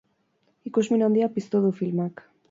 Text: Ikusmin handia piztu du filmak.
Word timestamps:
Ikusmin 0.69 1.03
handia 1.07 1.27
piztu 1.35 1.61
du 1.67 1.69
filmak. 1.83 2.25